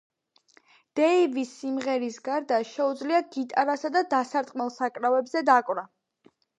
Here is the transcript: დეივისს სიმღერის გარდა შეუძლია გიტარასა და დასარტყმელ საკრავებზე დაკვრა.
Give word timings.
დეივისს 0.99 1.59
სიმღერის 1.65 2.17
გარდა 2.29 2.59
შეუძლია 2.71 3.23
გიტარასა 3.39 3.95
და 4.01 4.07
დასარტყმელ 4.17 4.77
საკრავებზე 4.83 5.49
დაკვრა. 5.55 5.91